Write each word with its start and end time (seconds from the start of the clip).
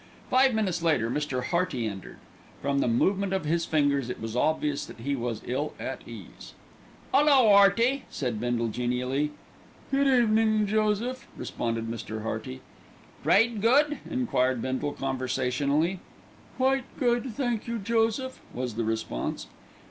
Five 0.31 0.55
minutes 0.55 0.81
later 0.81 1.11
Mr. 1.11 1.43
Hearty 1.43 1.85
entered. 1.87 2.17
From 2.59 2.79
the 2.79 2.87
movement 2.87 3.33
of 3.33 3.45
his 3.45 3.65
fingers, 3.67 4.09
it 4.09 4.19
was 4.19 4.35
obvious 4.35 4.83
that 4.87 5.01
he 5.01 5.15
was 5.15 5.43
ill 5.45 5.75
at 5.79 6.01
ease. 6.07 6.55
"'Ullo, 7.13 7.53
'Earty!" 7.53 8.05
said 8.09 8.39
Bindle 8.39 8.69
genially. 8.69 9.29
"Good 9.91 10.07
evening, 10.07 10.65
Joseph," 10.65 11.27
responded 11.37 11.85
Mr. 11.87 12.23
Hearty. 12.23 12.61
"Trade 13.21 13.61
good?" 13.61 13.99
enquired 14.09 14.59
Bindle 14.59 14.93
conversationally. 14.93 15.99
"Quite 16.57 16.85
good, 16.97 17.35
thank 17.35 17.67
you, 17.67 17.77
Joseph," 17.77 18.41
was 18.55 18.73
the 18.73 18.83
response. 18.83 19.45